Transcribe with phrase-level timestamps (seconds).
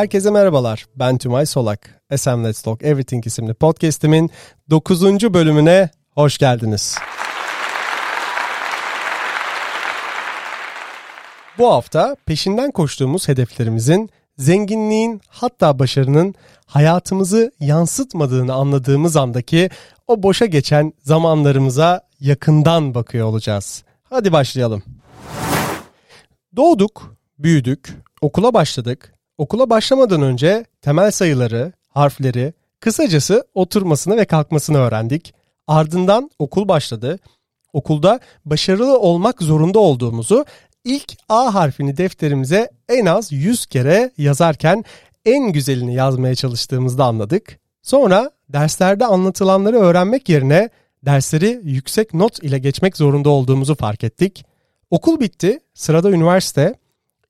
[0.00, 0.86] Herkese merhabalar.
[0.96, 2.02] Ben Tümay Solak.
[2.16, 4.30] SM Let's Talk Everything isimli podcast'imin
[4.70, 5.02] 9.
[5.34, 6.98] bölümüne hoş geldiniz.
[11.58, 16.34] Bu hafta peşinden koştuğumuz hedeflerimizin zenginliğin hatta başarının
[16.66, 19.70] hayatımızı yansıtmadığını anladığımız andaki
[20.06, 23.84] o boşa geçen zamanlarımıza yakından bakıyor olacağız.
[24.02, 24.82] Hadi başlayalım.
[26.56, 29.19] Doğduk, büyüdük, okula başladık.
[29.40, 35.34] Okula başlamadan önce temel sayıları, harfleri, kısacası oturmasını ve kalkmasını öğrendik.
[35.66, 37.18] Ardından okul başladı.
[37.72, 40.44] Okulda başarılı olmak zorunda olduğumuzu
[40.84, 44.84] ilk A harfini defterimize en az 100 kere yazarken
[45.24, 47.58] en güzelini yazmaya çalıştığımızda anladık.
[47.82, 50.70] Sonra derslerde anlatılanları öğrenmek yerine
[51.04, 54.44] dersleri yüksek not ile geçmek zorunda olduğumuzu fark ettik.
[54.90, 56.79] Okul bitti, sırada üniversite.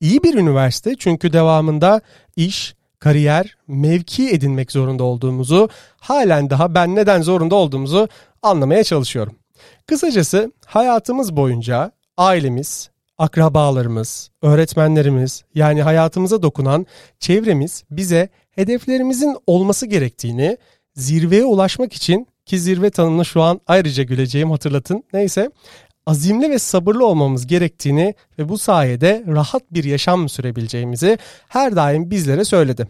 [0.01, 2.01] İyi bir üniversite çünkü devamında
[2.37, 8.09] iş, kariyer, mevki edinmek zorunda olduğumuzu, halen daha ben neden zorunda olduğumuzu
[8.43, 9.37] anlamaya çalışıyorum.
[9.87, 16.87] Kısacası hayatımız boyunca ailemiz, akrabalarımız, öğretmenlerimiz yani hayatımıza dokunan
[17.19, 20.57] çevremiz bize hedeflerimizin olması gerektiğini,
[20.95, 25.05] zirveye ulaşmak için ki zirve tanımını şu an ayrıca güleceğim hatırlatın.
[25.13, 25.51] Neyse
[26.07, 32.45] azimli ve sabırlı olmamız gerektiğini ve bu sayede rahat bir yaşam sürebileceğimizi her daim bizlere
[32.45, 32.89] söyledi.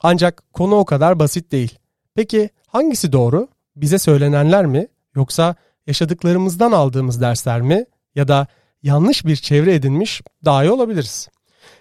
[0.00, 1.78] Ancak konu o kadar basit değil.
[2.14, 3.48] Peki hangisi doğru?
[3.76, 5.54] Bize söylenenler mi yoksa
[5.86, 8.46] yaşadıklarımızdan aldığımız dersler mi ya da
[8.82, 11.28] yanlış bir çevre edinmiş daha iyi olabiliriz.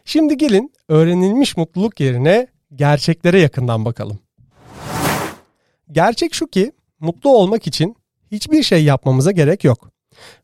[0.05, 4.19] Şimdi gelin öğrenilmiş mutluluk yerine gerçeklere yakından bakalım.
[5.91, 7.95] Gerçek şu ki mutlu olmak için
[8.31, 9.91] hiçbir şey yapmamıza gerek yok.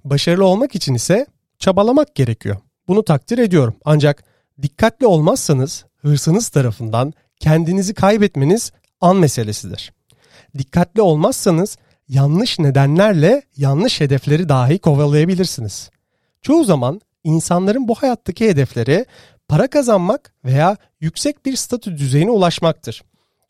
[0.03, 1.25] Başarılı olmak için ise
[1.59, 2.57] çabalamak gerekiyor.
[2.87, 3.75] Bunu takdir ediyorum.
[3.85, 4.23] Ancak
[4.61, 8.71] dikkatli olmazsanız hırsınız tarafından kendinizi kaybetmeniz
[9.01, 9.93] an meselesidir.
[10.57, 11.77] Dikkatli olmazsanız
[12.09, 15.89] yanlış nedenlerle yanlış hedefleri dahi kovalayabilirsiniz.
[16.41, 19.05] Çoğu zaman insanların bu hayattaki hedefleri
[19.47, 23.03] para kazanmak veya yüksek bir statü düzeyine ulaşmaktır.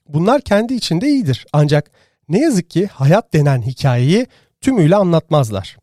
[0.07, 1.91] Bunlar kendi içinde iyidir ancak
[2.29, 4.27] ne yazık ki hayat denen hikayeyi
[4.61, 5.77] tümüyle anlatmazlar.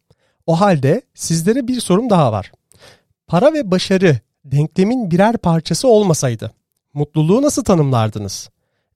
[0.47, 2.53] O halde sizlere bir sorum daha var.
[3.27, 6.51] Para ve başarı denklemin birer parçası olmasaydı
[6.95, 8.51] mutluluğu nasıl tanımlardınız?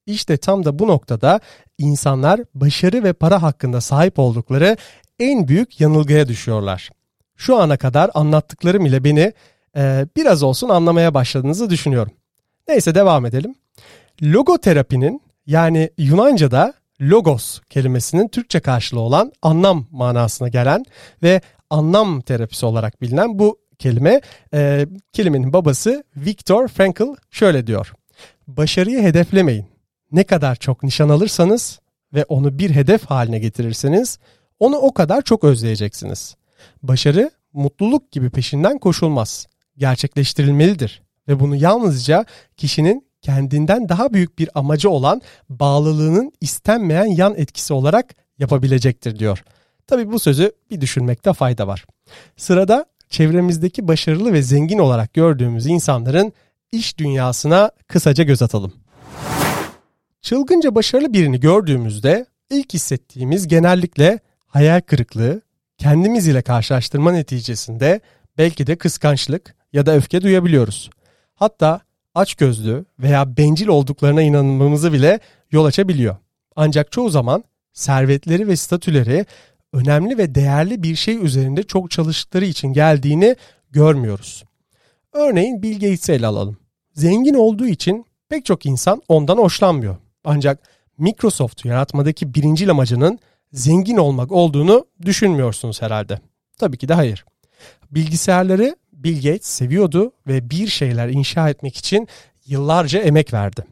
[0.05, 1.39] İşte tam da bu noktada
[1.77, 4.77] insanlar başarı ve para hakkında sahip oldukları
[5.19, 6.89] en büyük yanılgıya düşüyorlar.
[7.35, 9.33] Şu ana kadar anlattıklarım ile beni
[9.77, 12.13] e, biraz olsun anlamaya başladığınızı düşünüyorum.
[12.67, 13.55] Neyse devam edelim.
[14.23, 20.85] Logoterapinin yani Yunanca'da logos kelimesinin Türkçe karşılığı olan anlam manasına gelen
[21.23, 24.21] ve anlam terapisi olarak bilinen bu kelime
[24.53, 27.93] e, kelimenin babası Viktor Frankl şöyle diyor.
[28.47, 29.65] Başarıyı hedeflemeyin.
[30.11, 31.79] Ne kadar çok nişan alırsanız
[32.13, 34.19] ve onu bir hedef haline getirirseniz
[34.59, 36.35] onu o kadar çok özleyeceksiniz.
[36.83, 39.47] Başarı mutluluk gibi peşinden koşulmaz.
[39.77, 42.25] Gerçekleştirilmelidir ve bunu yalnızca
[42.57, 49.43] kişinin kendinden daha büyük bir amacı olan bağlılığının istenmeyen yan etkisi olarak yapabilecektir diyor.
[49.87, 51.85] Tabi bu sözü bir düşünmekte fayda var.
[52.37, 56.33] Sırada çevremizdeki başarılı ve zengin olarak gördüğümüz insanların
[56.71, 58.73] iş dünyasına kısaca göz atalım.
[60.21, 65.41] Çılgınca başarılı birini gördüğümüzde ilk hissettiğimiz genellikle hayal kırıklığı,
[65.77, 68.01] kendimiz ile karşılaştırma neticesinde
[68.37, 70.89] belki de kıskançlık ya da öfke duyabiliyoruz.
[71.35, 71.81] Hatta
[72.19, 75.19] açgözlü veya bencil olduklarına inanmamızı bile
[75.51, 76.15] yol açabiliyor.
[76.55, 77.43] Ancak çoğu zaman
[77.73, 79.25] servetleri ve statüleri
[79.73, 83.35] önemli ve değerli bir şey üzerinde çok çalıştıkları için geldiğini
[83.71, 84.43] görmüyoruz.
[85.13, 86.57] Örneğin Bill Gates'i ele alalım.
[86.93, 89.97] Zengin olduğu için pek çok insan ondan hoşlanmıyor.
[90.23, 90.59] Ancak
[90.97, 93.19] Microsoft yaratmadaki birinci amacının
[93.53, 96.19] zengin olmak olduğunu düşünmüyorsunuz herhalde.
[96.57, 97.25] Tabii ki de hayır.
[97.91, 102.07] Bilgisayarları Bill Gates seviyordu ve bir şeyler inşa etmek için
[102.45, 103.65] yıllarca emek verdi.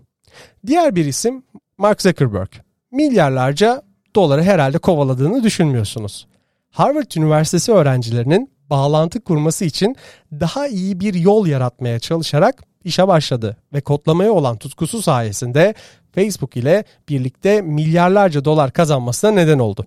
[0.68, 1.44] Diğer bir isim
[1.77, 2.50] Mark Zuckerberg.
[2.91, 3.81] Milyarlarca
[4.15, 6.27] doları herhalde kovaladığını düşünmüyorsunuz.
[6.71, 9.95] Harvard Üniversitesi öğrencilerinin bağlantı kurması için
[10.31, 15.74] daha iyi bir yol yaratmaya çalışarak işe başladı ve kodlamaya olan tutkusu sayesinde
[16.15, 19.85] Facebook ile birlikte milyarlarca dolar kazanmasına neden oldu.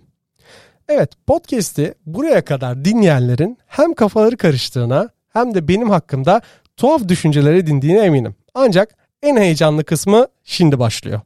[0.89, 6.41] Evet podcast'i buraya kadar dinleyenlerin hem kafaları karıştığına hem de benim hakkımda
[6.77, 8.35] tuhaf düşünceler edindiğine eminim.
[8.53, 11.21] Ancak en heyecanlı kısmı şimdi başlıyor.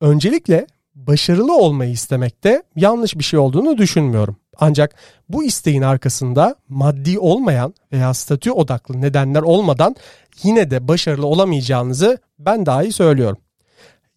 [0.00, 4.36] Öncelikle başarılı olmayı istemekte yanlış bir şey olduğunu düşünmüyorum.
[4.58, 4.94] Ancak
[5.28, 9.96] bu isteğin arkasında maddi olmayan veya statü odaklı nedenler olmadan
[10.42, 13.38] yine de başarılı olamayacağınızı ben dahi söylüyorum.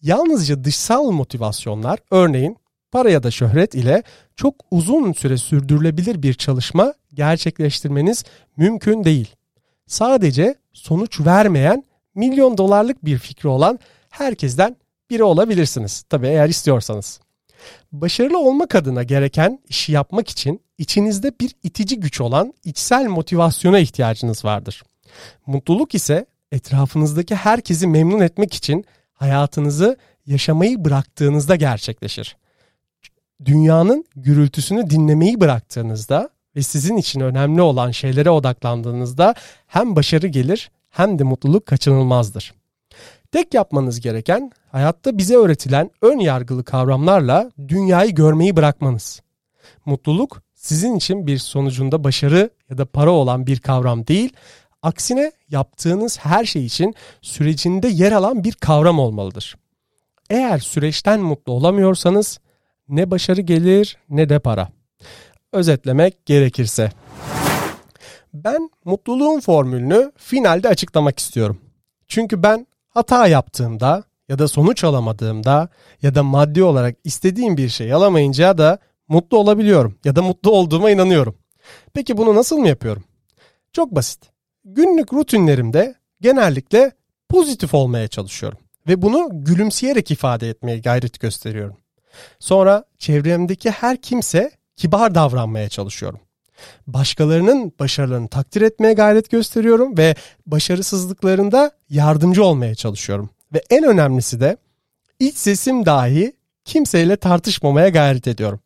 [0.02, 2.56] Yalnızca dışsal motivasyonlar örneğin
[2.92, 4.02] para ya da şöhret ile
[4.36, 8.24] çok uzun süre sürdürülebilir bir çalışma gerçekleştirmeniz
[8.56, 9.34] mümkün değil.
[9.86, 11.84] Sadece sonuç vermeyen
[12.14, 13.78] milyon dolarlık bir fikri olan
[14.10, 14.76] herkesten
[15.10, 16.02] biri olabilirsiniz.
[16.08, 17.20] Tabii eğer istiyorsanız.
[17.92, 24.44] Başarılı olmak adına gereken işi yapmak için içinizde bir itici güç olan içsel motivasyona ihtiyacınız
[24.44, 24.82] vardır.
[25.46, 32.36] Mutluluk ise etrafınızdaki herkesi memnun etmek için hayatınızı yaşamayı bıraktığınızda gerçekleşir.
[33.44, 39.34] Dünyanın gürültüsünü dinlemeyi bıraktığınızda ve sizin için önemli olan şeylere odaklandığınızda
[39.66, 42.54] hem başarı gelir hem de mutluluk kaçınılmazdır.
[43.32, 49.22] Tek yapmanız gereken hayatta bize öğretilen ön yargılı kavramlarla dünyayı görmeyi bırakmanız.
[49.86, 54.32] Mutluluk sizin için bir sonucunda başarı ya da para olan bir kavram değil,
[54.82, 59.56] aksine yaptığınız her şey için sürecinde yer alan bir kavram olmalıdır.
[60.30, 62.40] Eğer süreçten mutlu olamıyorsanız
[62.88, 64.77] ne başarı gelir ne de para.
[65.52, 66.92] Özetlemek gerekirse
[68.34, 71.60] ben mutluluğun formülünü finalde açıklamak istiyorum.
[72.08, 75.68] Çünkü ben hata yaptığımda ya da sonuç alamadığımda
[76.02, 78.78] ya da maddi olarak istediğim bir şey alamayınca da
[79.08, 81.38] mutlu olabiliyorum ya da mutlu olduğuma inanıyorum.
[81.94, 83.04] Peki bunu nasıl mı yapıyorum?
[83.72, 84.30] Çok basit.
[84.64, 86.92] Günlük rutinlerimde genellikle
[87.28, 88.58] pozitif olmaya çalışıyorum
[88.88, 91.76] ve bunu gülümseyerek ifade etmeye gayret gösteriyorum.
[92.38, 96.20] Sonra çevremdeki her kimse kibar davranmaya çalışıyorum.
[96.86, 100.14] Başkalarının başarılarını takdir etmeye gayret gösteriyorum ve
[100.46, 103.30] başarısızlıklarında yardımcı olmaya çalışıyorum.
[103.54, 104.56] Ve en önemlisi de
[105.20, 106.32] iç sesim dahi
[106.64, 108.60] kimseyle tartışmamaya gayret ediyorum.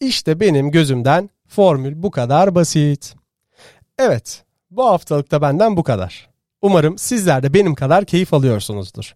[0.00, 3.14] İşte benim gözümden formül bu kadar basit.
[3.98, 6.28] Evet, bu haftalıkta benden bu kadar.
[6.62, 9.14] Umarım sizler de benim kadar keyif alıyorsunuzdur.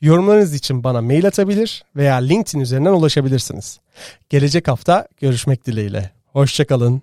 [0.00, 3.80] Yorumlarınız için bana mail atabilir veya LinkedIn üzerinden ulaşabilirsiniz.
[4.30, 6.10] Gelecek hafta görüşmek dileğiyle.
[6.32, 7.02] Hoşçakalın.